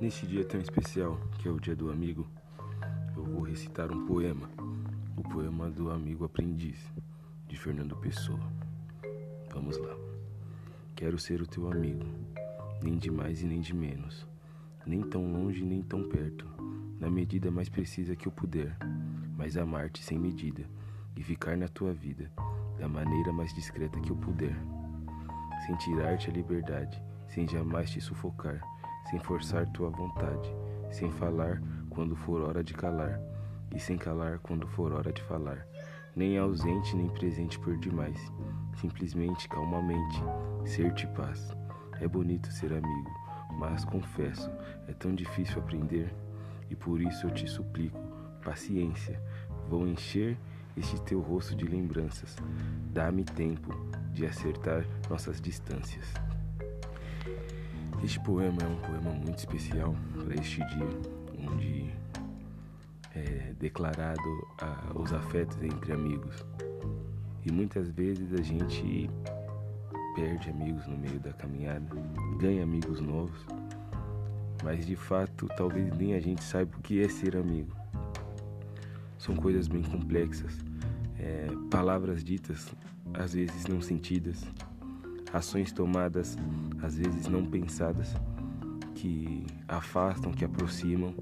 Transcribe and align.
Neste 0.00 0.26
dia 0.26 0.44
tão 0.44 0.60
especial, 0.60 1.16
que 1.38 1.46
é 1.46 1.50
o 1.50 1.60
Dia 1.60 1.76
do 1.76 1.88
Amigo, 1.88 2.26
eu 3.16 3.24
vou 3.24 3.42
recitar 3.42 3.92
um 3.92 4.04
poema, 4.04 4.50
o 5.16 5.22
poema 5.22 5.70
do 5.70 5.88
Amigo 5.88 6.24
Aprendiz, 6.24 6.92
de 7.46 7.56
Fernando 7.56 7.94
Pessoa. 7.96 8.40
Vamos 9.52 9.78
lá. 9.78 9.94
Quero 10.96 11.16
ser 11.16 11.40
o 11.40 11.46
teu 11.46 11.70
amigo, 11.70 12.04
nem 12.82 12.98
de 12.98 13.08
mais 13.08 13.40
e 13.40 13.46
nem 13.46 13.60
de 13.60 13.72
menos, 13.72 14.26
nem 14.84 15.00
tão 15.00 15.32
longe 15.32 15.64
nem 15.64 15.80
tão 15.80 16.02
perto, 16.08 16.44
na 16.98 17.08
medida 17.08 17.48
mais 17.50 17.68
precisa 17.68 18.16
que 18.16 18.26
eu 18.26 18.32
puder, 18.32 18.76
mas 19.36 19.56
amar-te 19.56 20.02
sem 20.02 20.18
medida 20.18 20.68
e 21.16 21.22
ficar 21.22 21.56
na 21.56 21.68
tua 21.68 21.92
vida 21.92 22.32
da 22.78 22.88
maneira 22.88 23.32
mais 23.32 23.54
discreta 23.54 24.00
que 24.00 24.10
eu 24.10 24.16
puder, 24.16 24.56
sem 25.64 25.76
tirar-te 25.76 26.30
a 26.30 26.32
liberdade, 26.32 27.00
sem 27.28 27.46
jamais 27.46 27.90
te 27.90 28.00
sufocar 28.00 28.73
sem 29.10 29.18
forçar 29.18 29.66
tua 29.68 29.90
vontade, 29.90 30.52
sem 30.90 31.10
falar 31.10 31.62
quando 31.90 32.16
for 32.16 32.42
hora 32.42 32.62
de 32.62 32.74
calar, 32.74 33.20
e 33.74 33.78
sem 33.78 33.96
calar 33.96 34.38
quando 34.38 34.66
for 34.66 34.92
hora 34.92 35.12
de 35.12 35.22
falar, 35.22 35.66
nem 36.14 36.38
ausente 36.38 36.96
nem 36.96 37.08
presente 37.08 37.58
por 37.58 37.76
demais, 37.76 38.32
simplesmente 38.76 39.48
calmamente, 39.48 40.22
ser-te 40.64 41.06
paz. 41.08 41.54
É 42.00 42.08
bonito 42.08 42.52
ser 42.52 42.72
amigo, 42.72 43.10
mas 43.58 43.84
confesso, 43.84 44.50
é 44.88 44.92
tão 44.92 45.14
difícil 45.14 45.58
aprender, 45.60 46.14
e 46.70 46.76
por 46.76 47.00
isso 47.00 47.26
eu 47.26 47.30
te 47.30 47.48
suplico, 47.48 47.98
paciência, 48.44 49.20
vou 49.68 49.86
encher 49.86 50.36
este 50.76 51.00
teu 51.02 51.20
rosto 51.20 51.54
de 51.54 51.64
lembranças. 51.66 52.36
Dá-me 52.92 53.24
tempo 53.24 53.72
de 54.12 54.26
acertar 54.26 54.84
nossas 55.08 55.40
distâncias. 55.40 56.12
Este 58.04 58.20
poema 58.20 58.58
é 58.60 58.66
um 58.66 58.76
poema 58.76 59.10
muito 59.12 59.38
especial 59.38 59.96
para 60.12 60.34
este 60.34 60.58
dia, 60.66 61.50
onde 61.50 61.90
é 63.14 63.54
declarado 63.58 64.20
a, 64.60 64.92
os 64.94 65.10
afetos 65.10 65.56
entre 65.62 65.90
amigos. 65.94 66.44
E 67.46 67.50
muitas 67.50 67.88
vezes 67.88 68.34
a 68.34 68.42
gente 68.42 69.08
perde 70.14 70.50
amigos 70.50 70.86
no 70.86 70.98
meio 70.98 71.18
da 71.18 71.32
caminhada, 71.32 71.86
ganha 72.38 72.62
amigos 72.62 73.00
novos, 73.00 73.46
mas 74.62 74.84
de 74.84 74.96
fato 74.96 75.48
talvez 75.56 75.90
nem 75.96 76.12
a 76.12 76.20
gente 76.20 76.44
saiba 76.44 76.76
o 76.76 76.82
que 76.82 77.00
é 77.00 77.08
ser 77.08 77.34
amigo. 77.34 77.74
São 79.16 79.34
coisas 79.34 79.66
bem 79.66 79.82
complexas, 79.82 80.58
é, 81.18 81.46
palavras 81.70 82.22
ditas 82.22 82.70
às 83.14 83.32
vezes 83.32 83.66
não 83.66 83.80
sentidas 83.80 84.44
ações 85.34 85.72
tomadas, 85.72 86.36
às 86.84 86.98
vezes 86.98 87.26
não 87.28 87.44
pensadas, 87.46 88.14
que 88.94 89.46
afastam, 89.66 90.32
que 90.32 90.44
aproximam, 90.44 91.14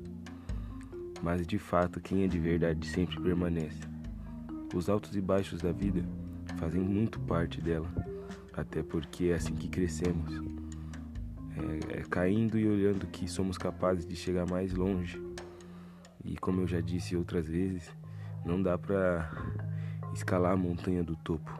mas 1.23 1.47
de 1.47 1.59
fato 1.59 2.01
quem 2.01 2.25
é 2.25 2.27
de 2.27 2.39
verdade 2.39 2.87
sempre 2.87 3.21
permanece. 3.21 3.81
Os 4.75 4.89
altos 4.89 5.15
e 5.15 5.21
baixos 5.21 5.63
da 5.63 5.71
vida 5.71 6.05
fazem 6.59 6.81
muito 6.81 7.21
parte 7.21 7.61
dela, 7.61 7.89
até 8.53 8.83
porque 8.83 9.27
é 9.27 9.35
assim 9.35 9.55
que 9.55 9.69
crescemos. 9.69 10.43
É, 11.93 12.01
é 12.01 12.03
caindo 12.11 12.59
e 12.59 12.67
olhando 12.67 13.07
que 13.07 13.29
somos 13.29 13.57
capazes 13.57 14.05
de 14.05 14.17
chegar 14.17 14.51
mais 14.51 14.75
longe. 14.75 15.23
E 16.25 16.37
como 16.39 16.63
eu 16.63 16.67
já 16.67 16.81
disse 16.81 17.17
outras 17.17 17.47
vezes, 17.47 17.89
não 18.45 18.61
dá 18.61 18.77
para 18.77 19.31
escalar 20.13 20.53
a 20.53 20.57
montanha 20.57 21.05
do 21.05 21.15
topo. 21.17 21.53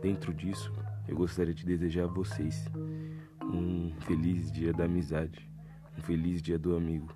Dentro 0.00 0.32
disso, 0.32 0.72
eu 1.08 1.16
gostaria 1.16 1.54
de 1.54 1.64
desejar 1.64 2.04
a 2.04 2.08
vocês 2.08 2.68
um 3.42 3.92
feliz 4.00 4.50
dia 4.50 4.72
da 4.72 4.84
amizade, 4.84 5.48
um 5.96 6.02
feliz 6.02 6.42
dia 6.42 6.58
do 6.58 6.76
amigo. 6.76 7.14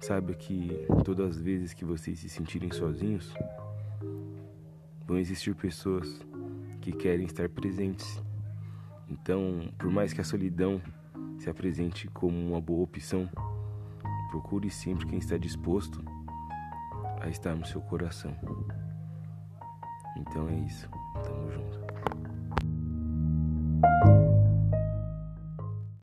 Saiba 0.00 0.34
que 0.34 0.86
todas 1.04 1.36
as 1.36 1.42
vezes 1.42 1.72
que 1.72 1.84
vocês 1.84 2.18
se 2.18 2.28
sentirem 2.28 2.70
sozinhos, 2.70 3.34
vão 5.06 5.18
existir 5.18 5.54
pessoas 5.54 6.20
que 6.80 6.92
querem 6.92 7.26
estar 7.26 7.48
presentes. 7.48 8.22
Então, 9.08 9.68
por 9.78 9.90
mais 9.90 10.12
que 10.12 10.20
a 10.20 10.24
solidão 10.24 10.80
se 11.38 11.48
apresente 11.48 12.08
como 12.08 12.36
uma 12.36 12.60
boa 12.60 12.82
opção, 12.82 13.28
procure 14.30 14.70
sempre 14.70 15.06
quem 15.06 15.18
está 15.18 15.36
disposto 15.36 16.04
a 17.20 17.28
estar 17.28 17.54
no 17.54 17.66
seu 17.66 17.80
coração. 17.80 18.36
Então 20.16 20.48
é 20.48 20.54
isso. 20.60 20.88
Tamo 21.24 21.50
junto. 21.50 21.95